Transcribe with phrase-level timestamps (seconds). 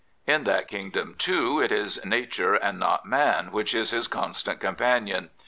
[0.25, 5.29] In tliat kingdom, too, it is nature and not man which is his constant companion.